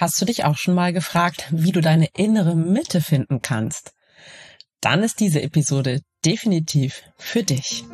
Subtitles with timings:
[0.00, 3.92] Hast du dich auch schon mal gefragt, wie du deine innere Mitte finden kannst?
[4.80, 7.84] Dann ist diese Episode definitiv für dich.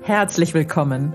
[0.00, 1.12] Herzlich willkommen.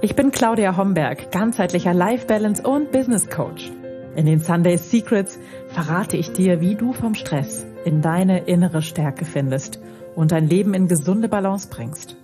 [0.00, 3.72] Ich bin Claudia Homberg, ganzheitlicher Life Balance und Business Coach.
[4.14, 9.24] In den Sunday Secrets verrate ich dir, wie du vom Stress in deine innere Stärke
[9.24, 9.80] findest
[10.14, 12.16] und dein Leben in gesunde Balance bringst.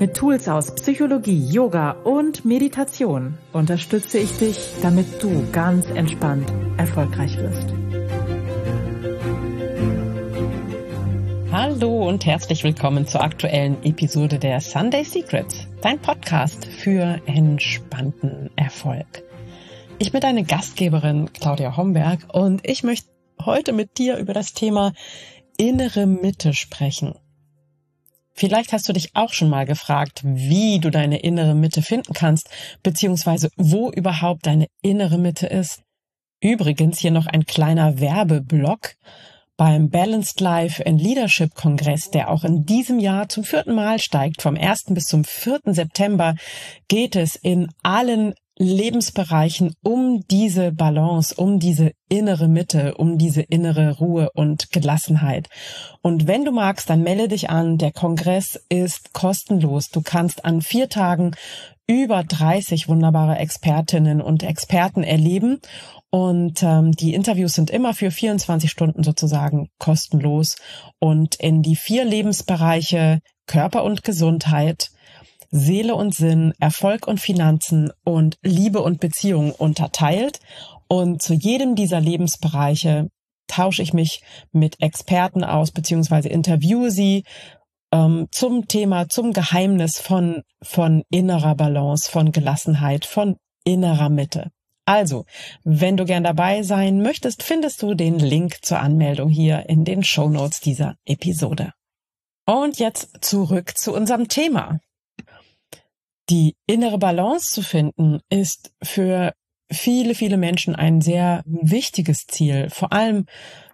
[0.00, 7.36] Mit Tools aus Psychologie, Yoga und Meditation unterstütze ich dich, damit du ganz entspannt erfolgreich
[7.36, 7.74] wirst.
[11.50, 19.24] Hallo und herzlich willkommen zur aktuellen Episode der Sunday Secrets, dein Podcast für entspannten Erfolg.
[19.98, 23.08] Ich bin deine Gastgeberin Claudia Homberg und ich möchte
[23.44, 24.92] heute mit dir über das Thema
[25.56, 27.16] innere Mitte sprechen.
[28.38, 32.48] Vielleicht hast du dich auch schon mal gefragt, wie du deine innere Mitte finden kannst,
[32.84, 35.82] beziehungsweise wo überhaupt deine innere Mitte ist.
[36.40, 38.94] Übrigens hier noch ein kleiner Werbeblock.
[39.56, 44.40] Beim Balanced Life and Leadership Kongress, der auch in diesem Jahr zum vierten Mal steigt,
[44.40, 44.84] vom 1.
[44.90, 45.58] bis zum 4.
[45.64, 46.36] September,
[46.86, 53.98] geht es in allen Lebensbereichen um diese Balance, um diese innere Mitte, um diese innere
[53.98, 55.48] Ruhe und Gelassenheit.
[56.02, 57.78] Und wenn du magst, dann melde dich an.
[57.78, 59.88] Der Kongress ist kostenlos.
[59.88, 61.36] Du kannst an vier Tagen
[61.86, 65.60] über 30 wunderbare Expertinnen und Experten erleben.
[66.10, 70.56] Und ähm, die Interviews sind immer für 24 Stunden sozusagen kostenlos.
[70.98, 74.90] Und in die vier Lebensbereiche Körper und Gesundheit,
[75.50, 80.40] Seele und Sinn, Erfolg und Finanzen und Liebe und Beziehung unterteilt.
[80.88, 83.08] Und zu jedem dieser Lebensbereiche
[83.46, 87.24] tausche ich mich mit Experten aus, beziehungsweise interviewe sie
[87.92, 94.50] ähm, zum Thema, zum Geheimnis von, von innerer Balance, von Gelassenheit, von innerer Mitte.
[94.84, 95.26] Also,
[95.64, 100.02] wenn du gern dabei sein möchtest, findest du den Link zur Anmeldung hier in den
[100.02, 101.72] Show Notes dieser Episode.
[102.46, 104.80] Und jetzt zurück zu unserem Thema.
[106.30, 109.32] Die innere Balance zu finden ist für
[109.70, 112.68] viele, viele Menschen ein sehr wichtiges Ziel.
[112.70, 113.26] Vor allem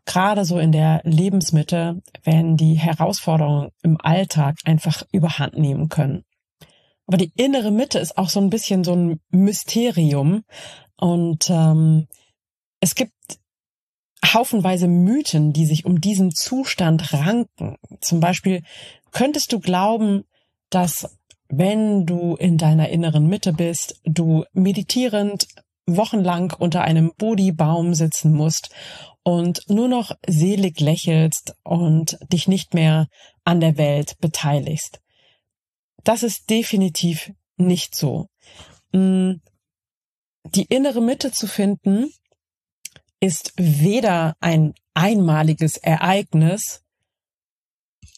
[0.04, 6.24] gerade so in der Lebensmitte, wenn die Herausforderungen im Alltag einfach überhand nehmen können.
[7.06, 10.44] Aber die innere Mitte ist auch so ein bisschen so ein Mysterium.
[10.96, 12.06] Und ähm,
[12.80, 13.12] es gibt
[14.24, 17.76] haufenweise Mythen, die sich um diesen Zustand ranken.
[18.00, 18.62] Zum Beispiel
[19.10, 20.24] könntest du glauben,
[20.70, 21.16] dass
[21.48, 25.46] wenn du in deiner inneren Mitte bist, du meditierend
[25.86, 28.70] wochenlang unter einem Bodhi-Baum sitzen musst
[29.22, 33.08] und nur noch selig lächelst und dich nicht mehr
[33.44, 35.00] an der Welt beteiligst.
[36.02, 38.28] Das ist definitiv nicht so.
[38.92, 39.34] Mm,
[40.44, 42.10] die innere Mitte zu finden
[43.20, 46.82] ist weder ein einmaliges Ereignis,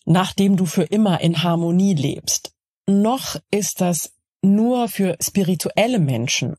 [0.05, 2.56] nachdem du für immer in Harmonie lebst
[2.87, 6.55] noch ist das nur für spirituelle Menschen.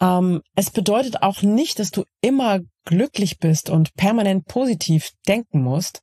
[0.00, 6.02] Ähm, es bedeutet auch nicht, dass du immer glücklich bist und permanent positiv denken musst.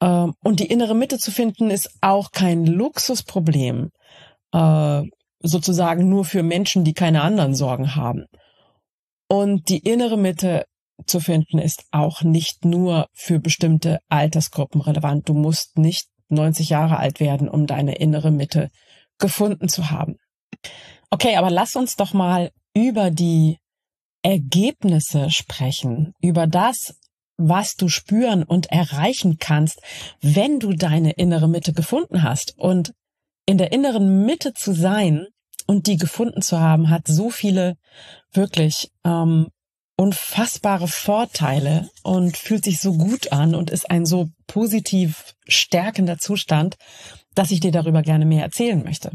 [0.00, 3.90] Ähm, und die innere Mitte zu finden ist auch kein Luxusproblem,
[4.52, 5.02] äh,
[5.40, 8.26] sozusagen nur für Menschen, die keine anderen Sorgen haben.
[9.28, 10.66] Und die innere Mitte
[11.06, 15.28] zu finden ist auch nicht nur für bestimmte Altersgruppen relevant.
[15.28, 18.70] Du musst nicht 90 Jahre alt werden, um deine innere Mitte
[19.18, 20.16] gefunden zu haben.
[21.10, 23.58] Okay, aber lass uns doch mal über die
[24.22, 26.96] Ergebnisse sprechen, über das,
[27.36, 29.80] was du spüren und erreichen kannst,
[30.20, 32.54] wenn du deine innere Mitte gefunden hast.
[32.58, 32.92] Und
[33.46, 35.26] in der inneren Mitte zu sein
[35.66, 37.76] und die gefunden zu haben, hat so viele
[38.32, 39.48] wirklich ähm,
[39.96, 46.76] unfassbare Vorteile und fühlt sich so gut an und ist ein so positiv stärkender Zustand,
[47.34, 49.12] dass ich dir darüber gerne mehr erzählen möchte.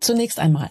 [0.00, 0.70] Zunächst einmal,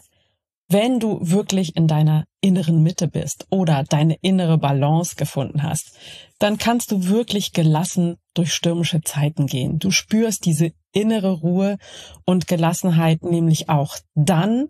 [0.72, 5.98] wenn du wirklich in deiner inneren Mitte bist oder deine innere Balance gefunden hast,
[6.38, 9.80] dann kannst du wirklich gelassen durch stürmische Zeiten gehen.
[9.80, 11.78] Du spürst diese innere Ruhe
[12.26, 14.70] und Gelassenheit nämlich auch dann,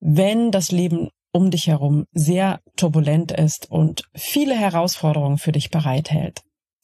[0.00, 6.42] wenn das Leben um dich herum sehr turbulent ist und viele Herausforderungen für dich bereithält.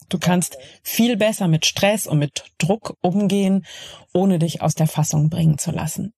[0.09, 3.65] Du kannst viel besser mit Stress und mit Druck umgehen,
[4.13, 6.13] ohne dich aus der Fassung bringen zu lassen.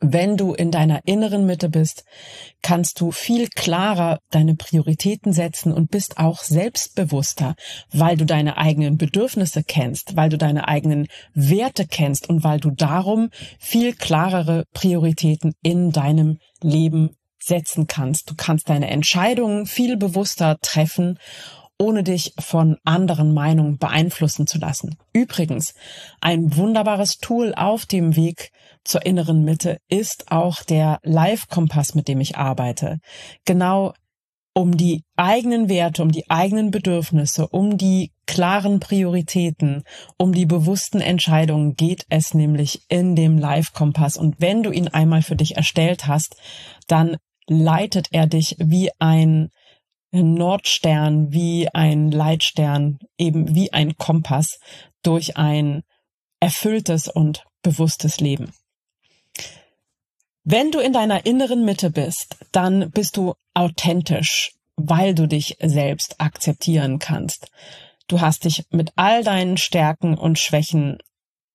[0.00, 2.04] Wenn du in deiner inneren Mitte bist,
[2.62, 7.56] kannst du viel klarer deine Prioritäten setzen und bist auch selbstbewusster,
[7.92, 12.70] weil du deine eigenen Bedürfnisse kennst, weil du deine eigenen Werte kennst und weil du
[12.70, 18.30] darum viel klarere Prioritäten in deinem Leben setzen kannst.
[18.30, 21.18] Du kannst deine Entscheidungen viel bewusster treffen,
[21.78, 24.96] ohne dich von anderen Meinungen beeinflussen zu lassen.
[25.12, 25.74] Übrigens,
[26.20, 28.50] ein wunderbares Tool auf dem Weg
[28.84, 32.98] zur inneren Mitte ist auch der Live-Kompass, mit dem ich arbeite.
[33.44, 33.92] Genau
[34.54, 39.84] um die eigenen Werte, um die eigenen Bedürfnisse, um die klaren Prioritäten,
[40.16, 44.16] um die bewussten Entscheidungen geht es nämlich in dem Live-Kompass.
[44.16, 46.36] Und wenn du ihn einmal für dich erstellt hast,
[46.88, 49.50] dann leitet er dich wie ein
[50.10, 54.58] Nordstern, wie ein Leitstern, eben wie ein Kompass
[55.02, 55.82] durch ein
[56.40, 58.52] erfülltes und bewusstes Leben.
[60.44, 66.20] Wenn du in deiner inneren Mitte bist, dann bist du authentisch, weil du dich selbst
[66.20, 67.50] akzeptieren kannst.
[68.06, 70.98] Du hast dich mit all deinen Stärken und Schwächen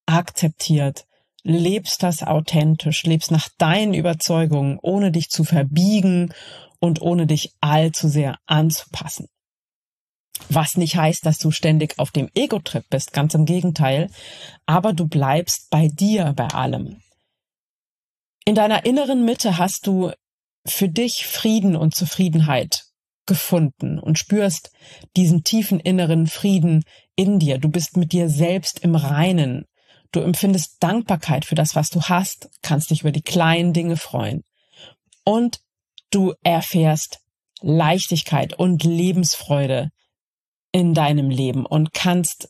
[0.06, 1.06] akzeptiert,
[1.42, 6.32] lebst das authentisch, lebst nach deinen Überzeugungen, ohne dich zu verbiegen
[6.84, 9.30] und ohne dich allzu sehr anzupassen.
[10.50, 14.10] Was nicht heißt, dass du ständig auf dem Ego-Trip bist, ganz im Gegenteil,
[14.66, 17.02] aber du bleibst bei dir bei allem.
[18.44, 20.12] In deiner inneren Mitte hast du
[20.68, 22.84] für dich Frieden und Zufriedenheit
[23.26, 24.70] gefunden und spürst
[25.16, 26.84] diesen tiefen inneren Frieden
[27.16, 27.60] in dir.
[27.60, 29.68] Du bist mit dir selbst im Reinen.
[30.12, 34.44] Du empfindest Dankbarkeit für das, was du hast, kannst dich über die kleinen Dinge freuen.
[35.24, 35.63] Und
[36.14, 37.20] du erfährst
[37.62, 39.90] Leichtigkeit und Lebensfreude
[40.72, 42.50] in deinem Leben und kannst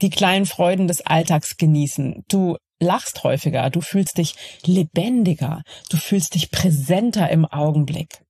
[0.00, 2.24] die kleinen Freuden des Alltags genießen.
[2.28, 4.34] Du lachst häufiger, du fühlst dich
[4.64, 8.24] lebendiger, du fühlst dich präsenter im Augenblick.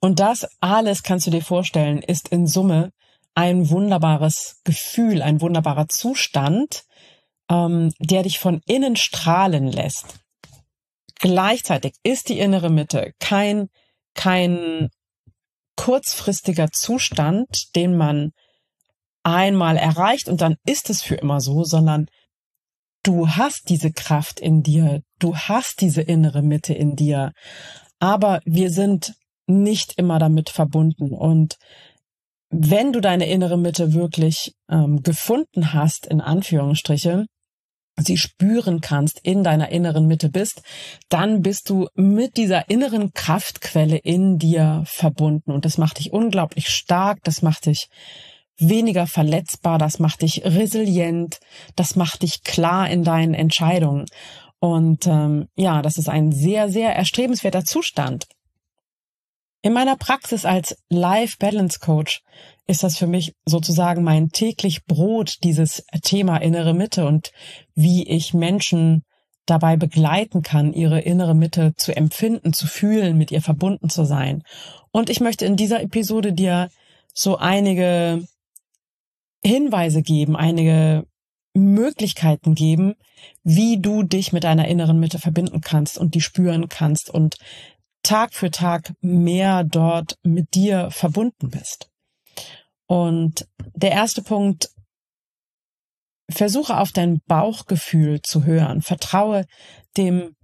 [0.00, 2.90] Und das alles kannst du dir vorstellen, ist in Summe
[3.34, 6.84] ein wunderbares Gefühl, ein wunderbarer Zustand,
[7.50, 10.21] ähm, der dich von innen strahlen lässt.
[11.22, 13.68] Gleichzeitig ist die innere Mitte kein,
[14.14, 14.88] kein
[15.76, 18.32] kurzfristiger Zustand, den man
[19.22, 22.06] einmal erreicht und dann ist es für immer so, sondern
[23.04, 27.30] du hast diese Kraft in dir, du hast diese innere Mitte in dir,
[28.00, 29.14] aber wir sind
[29.46, 31.12] nicht immer damit verbunden.
[31.12, 31.56] Und
[32.50, 37.26] wenn du deine innere Mitte wirklich ähm, gefunden hast, in Anführungsstriche,
[37.96, 40.62] sie spüren kannst, in deiner inneren Mitte bist,
[41.08, 45.52] dann bist du mit dieser inneren Kraftquelle in dir verbunden.
[45.52, 47.88] Und das macht dich unglaublich stark, das macht dich
[48.58, 51.40] weniger verletzbar, das macht dich resilient,
[51.76, 54.06] das macht dich klar in deinen Entscheidungen.
[54.58, 58.26] Und ähm, ja, das ist ein sehr, sehr erstrebenswerter Zustand.
[59.62, 62.22] In meiner Praxis als Life Balance Coach
[62.66, 67.32] ist das für mich sozusagen mein täglich Brot, dieses Thema innere Mitte und
[67.74, 69.02] wie ich Menschen
[69.46, 74.42] dabei begleiten kann, ihre innere Mitte zu empfinden, zu fühlen, mit ihr verbunden zu sein.
[74.92, 76.70] Und ich möchte in dieser Episode dir
[77.12, 78.26] so einige
[79.44, 81.04] Hinweise geben, einige
[81.54, 82.94] Möglichkeiten geben,
[83.42, 87.36] wie du dich mit deiner inneren Mitte verbinden kannst und die spüren kannst und
[88.02, 91.91] Tag für Tag mehr dort mit dir verbunden bist.
[92.92, 94.68] Und der erste Punkt,
[96.28, 98.82] versuche auf dein Bauchgefühl zu hören.
[98.82, 99.46] Vertraue
[99.96, 100.36] dem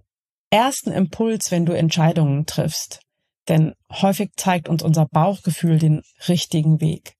[0.49, 3.01] ersten Impuls, wenn du Entscheidungen triffst.
[3.49, 7.13] Denn häufig zeigt uns unser Bauchgefühl den richtigen Weg.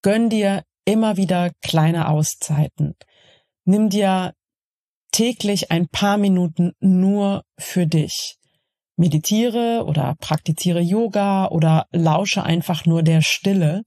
[0.00, 2.94] Gönn dir immer wieder kleine Auszeiten.
[3.66, 4.32] Nimm dir
[5.12, 8.38] täglich ein paar Minuten nur für dich.
[8.96, 13.82] Meditiere oder praktiziere Yoga oder lausche einfach nur der Stille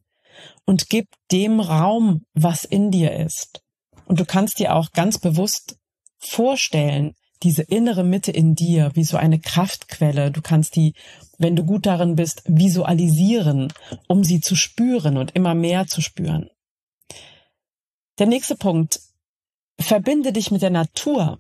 [0.65, 3.62] und gib dem Raum, was in dir ist.
[4.06, 5.77] Und du kannst dir auch ganz bewusst
[6.18, 7.13] vorstellen,
[7.44, 10.32] diese innere Mitte in dir, wie so eine Kraftquelle.
[10.32, 10.94] Du kannst die,
[11.38, 13.74] wenn du gut darin bist, visualisieren,
[14.08, 16.50] um sie zu spüren und immer mehr zu spüren.
[18.20, 19.00] Der nächste Punkt.
[19.80, 21.39] Verbinde dich mit der Natur.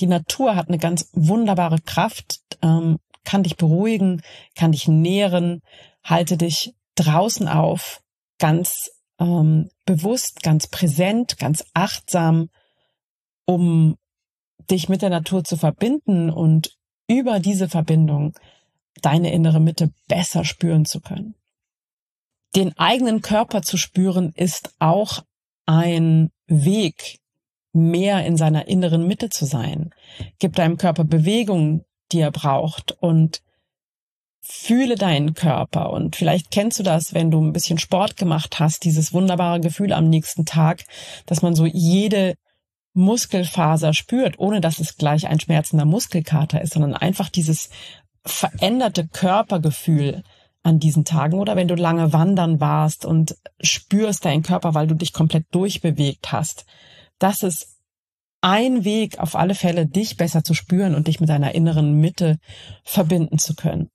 [0.00, 4.22] Die Natur hat eine ganz wunderbare Kraft, ähm, kann dich beruhigen,
[4.56, 5.60] kann dich nähren,
[6.02, 8.00] halte dich draußen auf,
[8.38, 12.50] ganz ähm, bewusst, ganz präsent, ganz achtsam,
[13.46, 13.96] um
[14.70, 16.76] dich mit der Natur zu verbinden und
[17.08, 18.34] über diese Verbindung
[19.02, 21.34] deine innere Mitte besser spüren zu können.
[22.54, 25.22] Den eigenen Körper zu spüren ist auch
[25.66, 27.20] ein Weg,
[27.72, 29.90] mehr in seiner inneren Mitte zu sein.
[30.38, 33.42] Gib deinem Körper Bewegung, die er braucht und
[34.48, 38.84] fühle deinen Körper und vielleicht kennst du das, wenn du ein bisschen Sport gemacht hast,
[38.84, 40.84] dieses wunderbare Gefühl am nächsten Tag,
[41.26, 42.34] dass man so jede
[42.94, 47.70] Muskelfaser spürt, ohne dass es gleich ein schmerzender Muskelkater ist, sondern einfach dieses
[48.24, 50.22] veränderte Körpergefühl
[50.62, 54.94] an diesen Tagen oder wenn du lange wandern warst und spürst deinen Körper, weil du
[54.94, 56.66] dich komplett durchbewegt hast.
[57.18, 57.76] Das ist
[58.40, 62.38] ein Weg auf alle Fälle, dich besser zu spüren und dich mit deiner inneren Mitte
[62.84, 63.90] verbinden zu können.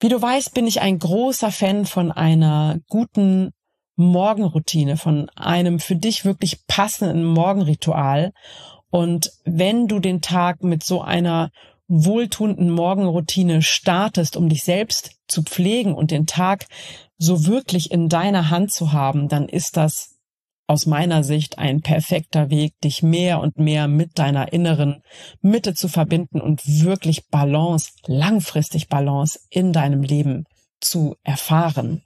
[0.00, 3.52] Wie du weißt, bin ich ein großer Fan von einer guten
[3.96, 8.32] Morgenroutine, von einem für dich wirklich passenden Morgenritual.
[8.90, 11.50] Und wenn du den Tag mit so einer
[11.88, 16.66] wohltuenden Morgenroutine startest, um dich selbst zu pflegen und den Tag
[17.16, 20.17] so wirklich in deiner Hand zu haben, dann ist das
[20.68, 25.02] aus meiner Sicht ein perfekter Weg, dich mehr und mehr mit deiner inneren
[25.40, 30.44] Mitte zu verbinden und wirklich Balance, langfristig Balance in deinem Leben
[30.80, 32.02] zu erfahren.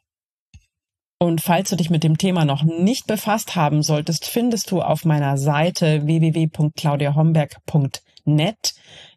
[1.18, 5.04] Und falls du dich mit dem Thema noch nicht befasst haben solltest, findest du auf
[5.04, 8.74] meiner Seite www.claudiahomberg.net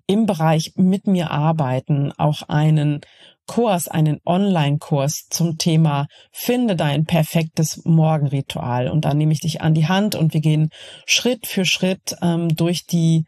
[0.08, 3.02] im Bereich mit mir arbeiten auch einen
[3.48, 8.90] Kurs, einen Online-Kurs zum Thema Finde dein perfektes Morgenritual.
[8.90, 10.70] Und da nehme ich dich an die Hand und wir gehen
[11.06, 13.26] Schritt für Schritt ähm, durch die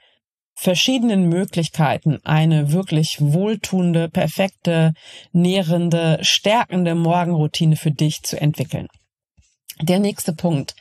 [0.55, 4.93] verschiedenen Möglichkeiten, eine wirklich wohltuende, perfekte,
[5.31, 8.87] nährende, stärkende Morgenroutine für dich zu entwickeln.
[9.81, 10.75] Der nächste Punkt.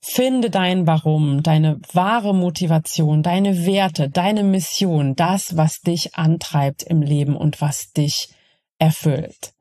[0.00, 7.02] Finde dein Warum, deine wahre Motivation, deine Werte, deine Mission, das, was dich antreibt im
[7.02, 8.28] Leben und was dich
[8.78, 9.52] erfüllt.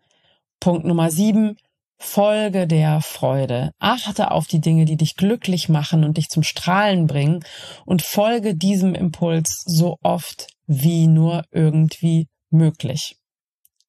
[0.59, 1.57] Punkt Nummer sieben.
[1.99, 3.71] Folge der Freude.
[3.79, 7.43] Achte auf die Dinge, die dich glücklich machen und dich zum Strahlen bringen
[7.85, 13.17] und folge diesem Impuls so oft wie nur irgendwie möglich.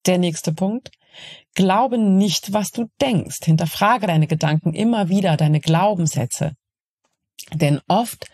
[0.06, 0.90] Der nächste Punkt.
[1.54, 3.44] Glaube nicht, was du denkst.
[3.44, 6.52] Hinterfrage deine Gedanken immer wieder, deine Glaubenssätze.
[7.52, 8.26] Denn oft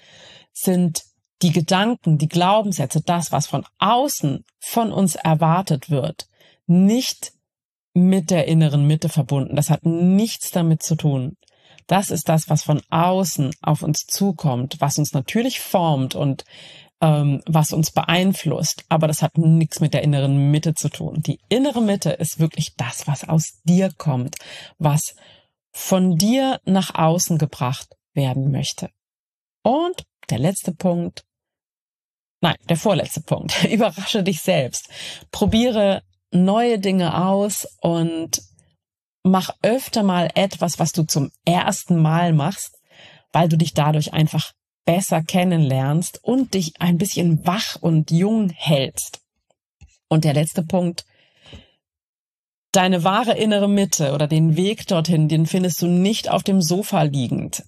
[0.52, 1.02] sind
[1.42, 6.26] die Gedanken, die Glaubenssätze, das, was von außen von uns erwartet wird,
[6.66, 7.32] nicht
[7.94, 9.56] mit der inneren Mitte verbunden.
[9.56, 11.36] Das hat nichts damit zu tun.
[11.86, 16.44] Das ist das, was von außen auf uns zukommt, was uns natürlich formt und
[17.00, 18.84] ähm, was uns beeinflusst.
[18.88, 21.22] Aber das hat nichts mit der inneren Mitte zu tun.
[21.22, 24.36] Die innere Mitte ist wirklich das, was aus dir kommt,
[24.78, 25.14] was
[25.72, 28.90] von dir nach außen gebracht werden möchte.
[29.62, 31.24] Und der letzte Punkt,
[32.40, 34.88] nein, der vorletzte Punkt, überrasche dich selbst.
[35.30, 36.02] Probiere
[36.34, 38.42] neue Dinge aus und
[39.22, 42.78] mach öfter mal etwas, was du zum ersten Mal machst,
[43.32, 44.52] weil du dich dadurch einfach
[44.84, 49.20] besser kennenlernst und dich ein bisschen wach und jung hältst.
[50.08, 51.06] Und der letzte Punkt,
[52.72, 57.02] deine wahre innere Mitte oder den Weg dorthin, den findest du nicht auf dem Sofa
[57.02, 57.64] liegend.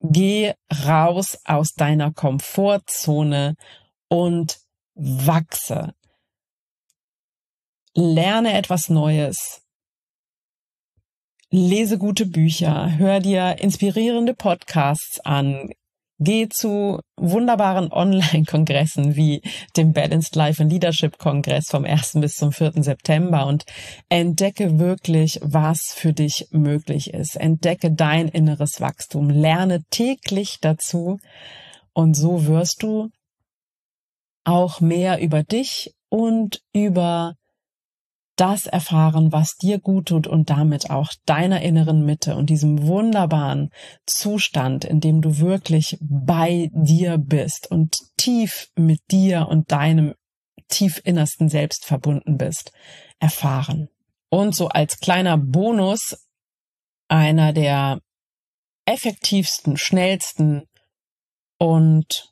[0.00, 0.52] Geh
[0.86, 3.56] raus aus deiner Komfortzone
[4.08, 4.58] und
[4.94, 5.94] wachse
[7.94, 9.62] lerne etwas Neues,
[11.50, 15.70] lese gute Bücher, hör dir inspirierende Podcasts an,
[16.18, 19.42] geh zu wunderbaren Online-Kongressen wie
[19.76, 22.12] dem Balanced Life and Leadership Kongress vom 1.
[22.20, 22.82] bis zum 4.
[22.82, 23.64] September und
[24.08, 27.36] entdecke wirklich, was für dich möglich ist.
[27.36, 31.18] Entdecke dein inneres Wachstum, lerne täglich dazu
[31.92, 33.10] und so wirst du
[34.44, 37.36] auch mehr über dich und über
[38.36, 43.70] das erfahren, was dir gut tut und damit auch deiner inneren Mitte und diesem wunderbaren
[44.06, 50.14] Zustand, in dem du wirklich bei dir bist und tief mit dir und deinem
[50.68, 52.72] tief innersten Selbst verbunden bist,
[53.18, 53.88] erfahren.
[54.30, 56.26] Und so als kleiner Bonus
[57.08, 58.00] einer der
[58.86, 60.62] effektivsten, schnellsten
[61.58, 62.31] und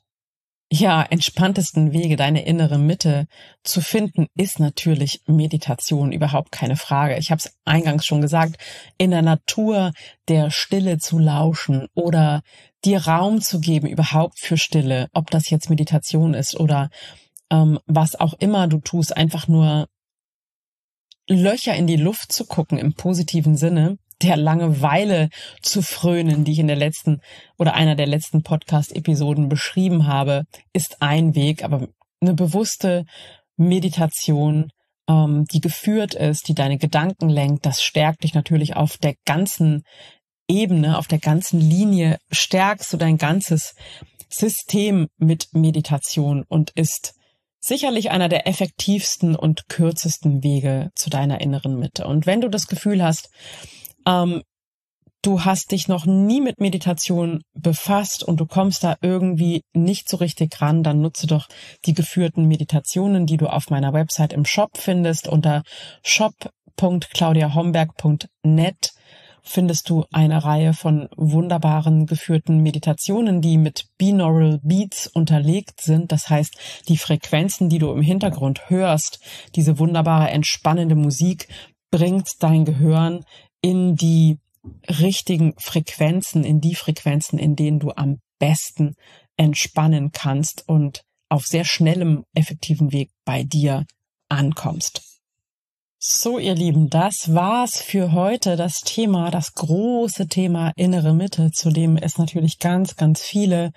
[0.73, 3.27] ja, entspanntesten Wege, deine innere Mitte
[3.61, 7.17] zu finden, ist natürlich Meditation, überhaupt keine Frage.
[7.17, 8.55] Ich habe es eingangs schon gesagt,
[8.97, 9.91] in der Natur
[10.29, 12.41] der Stille zu lauschen oder
[12.85, 16.89] dir Raum zu geben, überhaupt für Stille, ob das jetzt Meditation ist oder
[17.49, 19.89] ähm, was auch immer du tust, einfach nur
[21.27, 25.29] Löcher in die Luft zu gucken im positiven Sinne der Langeweile
[25.61, 27.21] zu frönen, die ich in der letzten
[27.57, 31.87] oder einer der letzten Podcast-Episoden beschrieben habe, ist ein Weg, aber
[32.21, 33.05] eine bewusste
[33.57, 34.71] Meditation,
[35.09, 39.83] ähm, die geführt ist, die deine Gedanken lenkt, das stärkt dich natürlich auf der ganzen
[40.47, 43.73] Ebene, auf der ganzen Linie, stärkst du dein ganzes
[44.29, 47.13] System mit Meditation und ist
[47.59, 52.07] sicherlich einer der effektivsten und kürzesten Wege zu deiner inneren Mitte.
[52.07, 53.29] Und wenn du das Gefühl hast,
[54.05, 54.41] ähm,
[55.21, 60.17] du hast dich noch nie mit Meditation befasst und du kommst da irgendwie nicht so
[60.17, 61.47] richtig ran, dann nutze doch
[61.85, 65.63] die geführten Meditationen, die du auf meiner Website im Shop findest unter
[66.03, 68.91] shop.claudiahomberg.net
[69.43, 76.11] findest du eine Reihe von wunderbaren geführten Meditationen, die mit binaural Beats unterlegt sind.
[76.11, 76.55] Das heißt,
[76.87, 79.19] die Frequenzen, die du im Hintergrund hörst,
[79.55, 81.47] diese wunderbare entspannende Musik
[81.89, 83.25] bringt dein Gehirn
[83.61, 84.39] in die
[84.87, 88.95] richtigen Frequenzen, in die Frequenzen, in denen du am besten
[89.37, 93.85] entspannen kannst und auf sehr schnellem, effektiven Weg bei dir
[94.29, 95.01] ankommst.
[95.97, 98.55] So, ihr Lieben, das war's für heute.
[98.55, 103.71] Das Thema, das große Thema innere Mitte, zu dem es natürlich ganz, ganz viele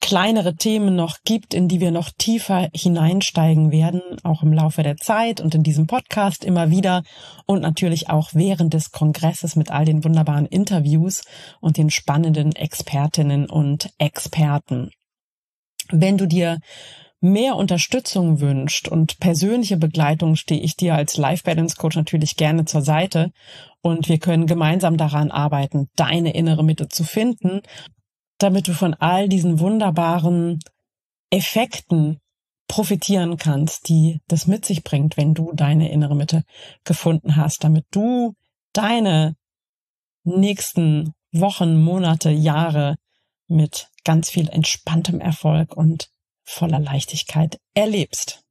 [0.00, 4.96] kleinere Themen noch gibt, in die wir noch tiefer hineinsteigen werden, auch im Laufe der
[4.96, 7.02] Zeit und in diesem Podcast immer wieder
[7.46, 11.22] und natürlich auch während des Kongresses mit all den wunderbaren Interviews
[11.60, 14.90] und den spannenden Expertinnen und Experten.
[15.90, 16.58] Wenn du dir
[17.20, 22.64] mehr Unterstützung wünscht und persönliche Begleitung, stehe ich dir als Life Balance Coach natürlich gerne
[22.64, 23.30] zur Seite
[23.80, 27.62] und wir können gemeinsam daran arbeiten, deine innere Mitte zu finden,
[28.38, 30.60] damit du von all diesen wunderbaren
[31.30, 32.18] Effekten
[32.68, 36.42] profitieren kannst, die das mit sich bringt, wenn du deine innere Mitte
[36.84, 38.34] gefunden hast, damit du
[38.72, 39.36] deine
[40.24, 42.96] nächsten Wochen, Monate, Jahre
[43.48, 46.08] mit ganz viel entspanntem Erfolg und
[46.44, 48.42] voller Leichtigkeit erlebst.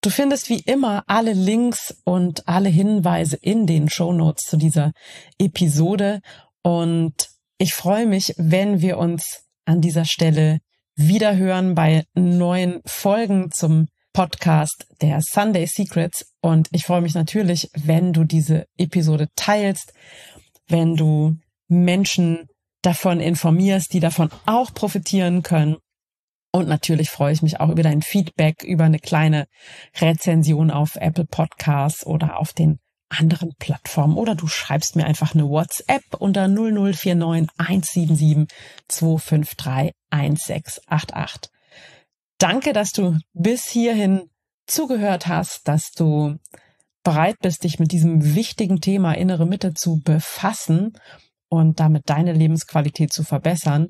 [0.00, 4.92] Du findest wie immer alle Links und alle Hinweise in den Show Notes zu dieser
[5.38, 6.20] Episode
[6.62, 10.60] und ich freue mich, wenn wir uns an dieser Stelle
[10.94, 16.32] wiederhören bei neuen Folgen zum Podcast der Sunday Secrets.
[16.40, 19.92] Und ich freue mich natürlich, wenn du diese Episode teilst,
[20.68, 21.36] wenn du
[21.68, 22.46] Menschen
[22.82, 25.76] davon informierst, die davon auch profitieren können.
[26.52, 29.46] Und natürlich freue ich mich auch über dein Feedback, über eine kleine
[30.00, 35.48] Rezension auf Apple Podcasts oder auf den anderen Plattformen oder du schreibst mir einfach eine
[35.48, 38.46] WhatsApp unter 0049 177
[38.88, 41.50] 253 1688.
[42.38, 44.30] Danke, dass du bis hierhin
[44.66, 46.36] zugehört hast, dass du
[47.02, 50.92] bereit bist, dich mit diesem wichtigen Thema innere Mitte zu befassen
[51.48, 53.88] und damit deine Lebensqualität zu verbessern.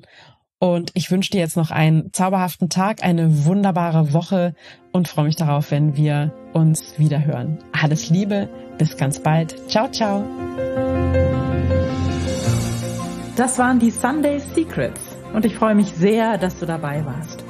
[0.59, 4.53] Und ich wünsche dir jetzt noch einen zauberhaften Tag, eine wunderbare Woche
[4.91, 7.59] und freue mich darauf, wenn wir uns wieder hören.
[7.71, 9.55] Alles Liebe, bis ganz bald.
[9.69, 10.23] Ciao, ciao.
[13.37, 17.45] Das waren die Sunday Secrets und ich freue mich sehr, dass du dabei warst.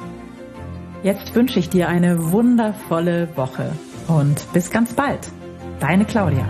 [1.02, 3.72] Jetzt wünsche ich dir eine wundervolle Woche
[4.06, 5.32] und bis ganz bald.
[5.80, 6.46] Deine Claudia.